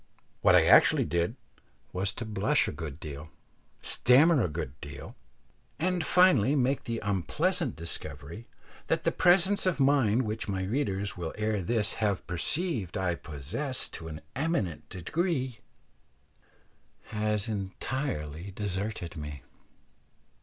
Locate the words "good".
2.71-2.99, 4.49-4.73